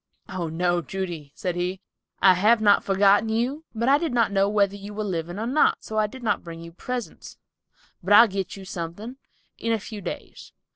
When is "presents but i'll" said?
6.71-8.27